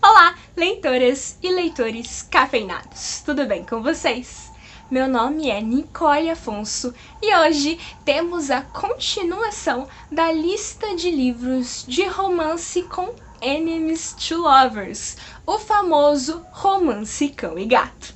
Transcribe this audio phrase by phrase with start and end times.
[0.00, 4.48] Olá, leitoras e leitores cafeinados, tudo bem com vocês?
[4.88, 12.04] Meu nome é Nicole Afonso e hoje temos a continuação da lista de livros de
[12.04, 18.14] romance com Enemies to Lovers, o famoso romance cão e gato.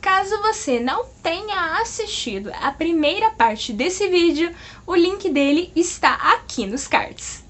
[0.00, 4.54] Caso você não tenha assistido a primeira parte desse vídeo,
[4.86, 7.43] o link dele está aqui nos cards.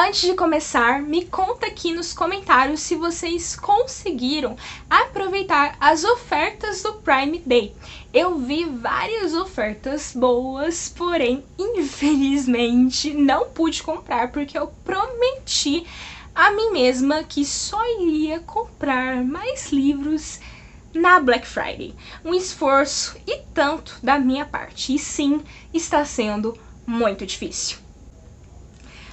[0.00, 4.56] Antes de começar, me conta aqui nos comentários se vocês conseguiram
[4.88, 7.74] aproveitar as ofertas do Prime Day.
[8.14, 15.84] Eu vi várias ofertas boas, porém, infelizmente, não pude comprar porque eu prometi
[16.32, 20.38] a mim mesma que só iria comprar mais livros
[20.94, 21.92] na Black Friday.
[22.24, 24.94] Um esforço e tanto da minha parte.
[24.94, 25.42] E sim,
[25.74, 26.56] está sendo
[26.86, 27.78] muito difícil.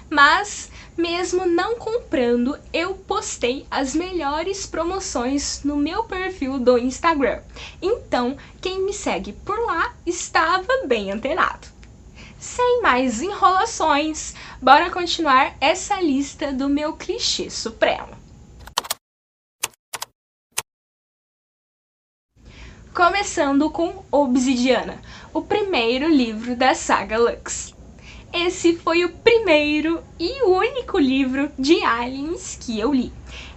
[0.10, 7.42] Mas, mesmo não comprando, eu postei as melhores promoções no meu perfil do Instagram.
[7.82, 11.68] Então, quem me segue por lá estava bem antenado.
[12.40, 18.26] Sem mais enrolações, bora continuar essa lista do meu clichê supremo.
[22.96, 25.02] começando com Obsidiana,
[25.34, 27.75] o primeiro livro da saga Lux.
[28.38, 33.10] Esse foi o primeiro e único livro de aliens que eu li.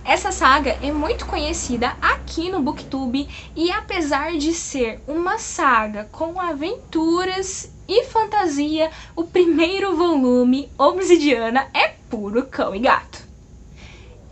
[0.05, 6.41] Essa saga é muito conhecida aqui no Booktube e apesar de ser uma saga com
[6.41, 13.28] aventuras e fantasia, o primeiro volume, Obsidiana, é puro cão e gato.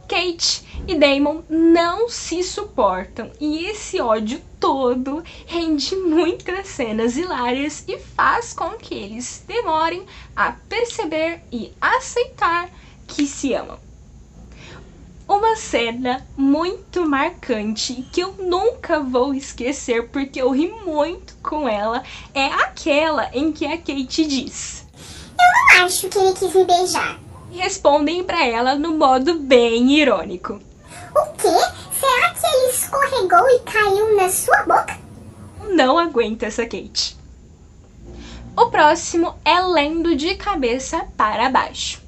[0.09, 7.99] Kate e Damon não se suportam e esse ódio todo rende muitas cenas hilárias e
[7.99, 12.71] faz com que eles demorem a perceber e aceitar
[13.07, 13.79] que se amam.
[15.29, 22.05] Uma cena muito marcante que eu nunca vou esquecer porque eu ri muito com ela
[22.33, 24.87] é aquela em que a Kate diz:
[25.37, 30.61] Eu não acho que ele quis me beijar respondem para ela no modo bem irônico.
[31.15, 31.49] O quê?
[31.99, 34.99] Será que ele escorregou e caiu na sua boca?
[35.71, 37.17] Não aguenta essa Kate.
[38.57, 42.06] O próximo é Lendo de Cabeça para Baixo.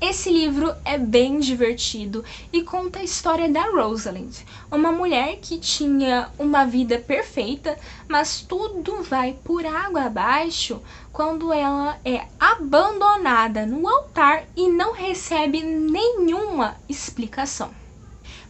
[0.00, 4.32] Esse livro é bem divertido e conta a história da Rosalind,
[4.70, 7.76] uma mulher que tinha uma vida perfeita,
[8.06, 10.80] mas tudo vai por água abaixo
[11.12, 17.72] quando ela é abandonada no altar e não recebe nenhuma explicação.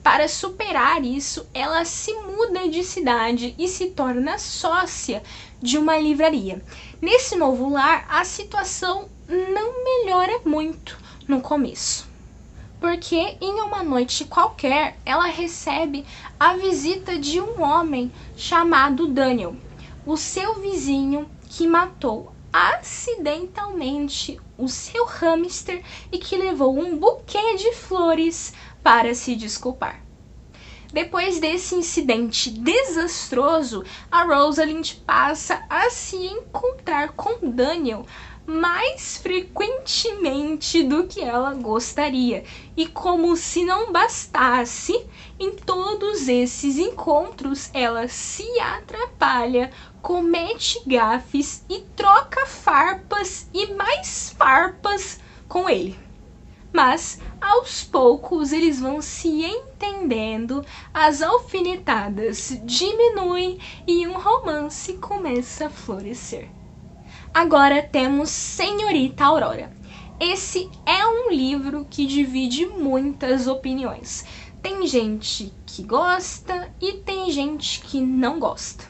[0.02, 5.22] Para superar isso, ela se muda de cidade e se torna sócia
[5.62, 6.62] de uma livraria.
[7.00, 12.08] Nesse novo lar, a situação não melhora muito no começo.
[12.80, 16.06] Porque em uma noite qualquer ela recebe
[16.40, 19.54] a visita de um homem chamado Daniel,
[20.06, 27.74] o seu vizinho que matou acidentalmente o seu hamster e que levou um buquê de
[27.74, 30.02] flores para se desculpar.
[30.92, 38.06] Depois desse incidente desastroso, a Rosalind passa a se encontrar com Daniel
[38.48, 42.44] mais frequentemente do que ela gostaria.
[42.74, 44.98] E como se não bastasse,
[45.38, 49.70] em todos esses encontros ela se atrapalha,
[50.00, 55.98] comete gafes e troca farpas e mais farpas com ele.
[56.72, 65.70] Mas aos poucos eles vão se entendendo, as alfinetadas diminuem e um romance começa a
[65.70, 66.57] florescer.
[67.32, 69.70] Agora temos Senhorita Aurora.
[70.18, 74.24] Esse é um livro que divide muitas opiniões.
[74.60, 78.84] Tem gente que gosta e tem gente que não gosta.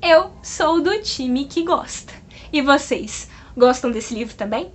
[0.00, 2.12] Eu sou do time que gosta.
[2.52, 4.70] E vocês, gostam desse livro também?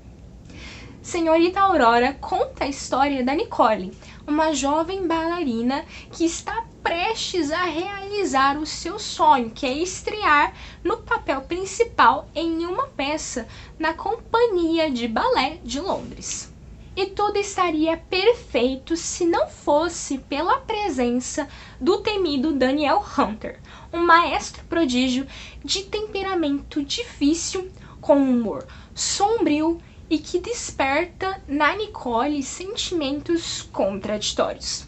[1.01, 3.95] Senhorita Aurora conta a história da Nicole,
[4.27, 10.53] uma jovem bailarina que está prestes a realizar o seu sonho, que é estrear
[10.84, 13.47] no papel principal em uma peça
[13.79, 16.53] na Companhia de Balé de Londres.
[16.96, 21.50] E tudo estaria perfeito se não fosse pela presença
[21.82, 23.59] do temido Daniel Hunter,
[23.91, 25.26] um maestro prodígio
[25.64, 34.85] de temperamento difícil, com humor sombrio e que desperta na Nicole sentimentos contraditórios.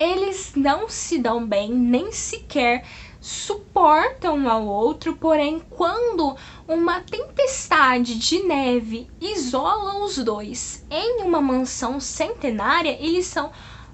[0.00, 2.82] Eles não se dão bem, nem sequer
[3.22, 6.36] suportam um ao outro, porém, quando
[6.66, 13.52] uma tempestade de neve isola os dois em uma mansão centenária, eles são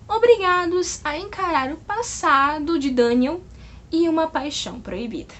[0.08, 3.42] obrigados a encarar o passado de Daniel
[3.92, 5.34] e uma paixão proibida.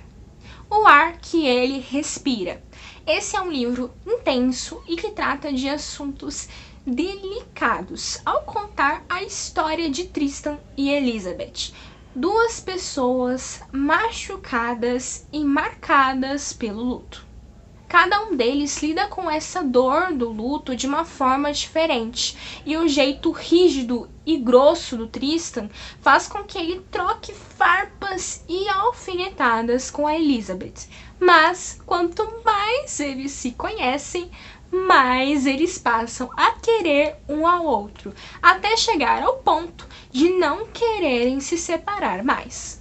[0.70, 2.62] O ar que ele respira.
[3.06, 6.46] Esse é um livro intenso e que trata de assuntos
[6.86, 11.72] delicados ao contar a história de Tristan e Elizabeth,
[12.18, 17.24] duas pessoas machucadas e marcadas pelo luto.
[17.88, 22.36] Cada um deles lida com essa dor do luto de uma forma diferente,
[22.66, 25.70] e o jeito rígido e grosso do Tristan
[26.00, 30.88] faz com que ele troque farpas e alfinetadas com a Elizabeth.
[31.20, 34.28] Mas quanto mais eles se conhecem,
[34.70, 41.40] mais eles passam a querer um ao outro, até chegar ao ponto de não quererem
[41.40, 42.80] se separar mais.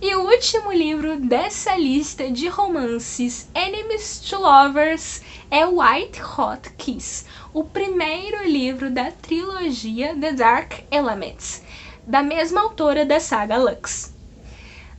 [0.00, 5.20] E o último livro dessa lista de romances Enemies to Lovers
[5.50, 11.62] é White Hot Kiss, o primeiro livro da trilogia The Dark Elements,
[12.06, 14.14] da mesma autora da saga Lux.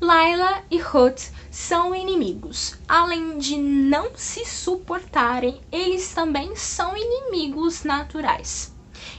[0.02, 2.78] Layla e Ruth são inimigos.
[2.88, 8.74] Além de não se suportarem, eles também são inimigos naturais.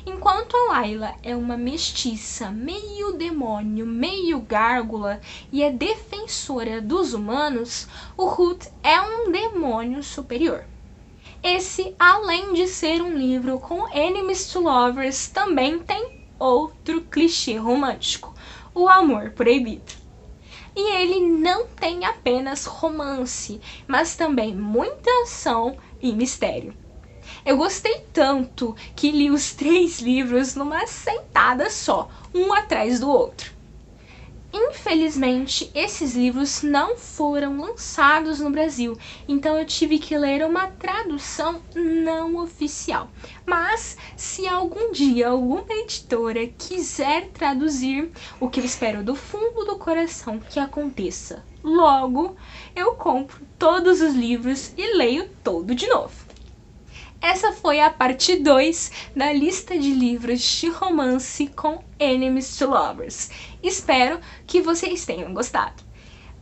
[0.06, 7.86] Enquanto a Layla é uma mestiça, meio demônio, meio gárgula e é defensora dos humanos,
[8.16, 10.64] o Ruth é um demônio superior.
[11.42, 18.34] Esse, além de ser um livro com enemies to lovers, também tem outro clichê romântico:
[18.74, 19.99] o amor proibido.
[20.74, 26.74] E ele não tem apenas romance, mas também muita ação e mistério.
[27.44, 33.59] Eu gostei tanto que li os três livros numa sentada só, um atrás do outro.
[34.52, 38.96] Infelizmente, esses livros não foram lançados no Brasil,
[39.28, 43.12] então eu tive que ler uma tradução não oficial.
[43.46, 49.78] Mas, se algum dia alguma editora quiser traduzir, o que eu espero do fundo do
[49.78, 52.36] coração que aconteça logo,
[52.74, 56.19] eu compro todos os livros e leio todo de novo.
[57.22, 63.30] Essa foi a parte 2 da lista de livros de romance com Enemies to Lovers.
[63.62, 65.82] Espero que vocês tenham gostado.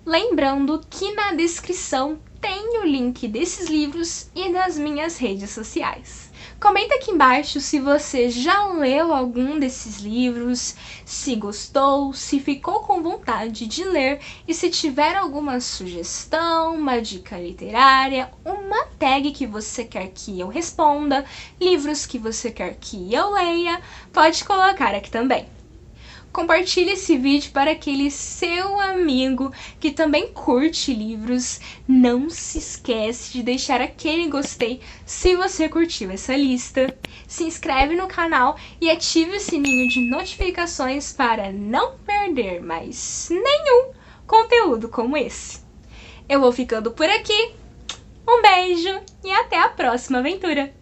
[0.07, 6.31] Lembrando que na descrição tem o link desses livros e das minhas redes sociais.
[6.61, 10.75] Comenta aqui embaixo se você já leu algum desses livros,
[11.05, 17.37] se gostou, se ficou com vontade de ler e se tiver alguma sugestão, uma dica
[17.39, 21.25] literária, uma tag que você quer que eu responda,
[21.61, 23.81] livros que você quer que eu leia,
[24.13, 25.58] pode colocar aqui também.
[26.39, 31.59] Compartilhe esse vídeo para aquele seu amigo que também curte livros.
[31.87, 36.97] Não se esquece de deixar aquele gostei se você curtiu essa lista.
[37.27, 43.91] Se inscreve no canal e ative o sininho de notificações para não perder mais nenhum
[44.25, 45.59] conteúdo como esse.
[46.29, 47.51] Eu vou ficando por aqui.
[48.29, 50.78] Um beijo e até a próxima aventura!